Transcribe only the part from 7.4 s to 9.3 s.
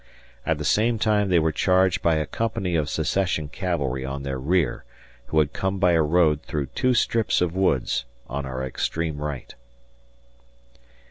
woods on our extreme